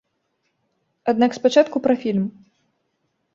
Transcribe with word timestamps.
Аднак 1.13 1.31
спачатку 1.39 1.77
пра 1.85 1.95
фільм. 2.05 2.25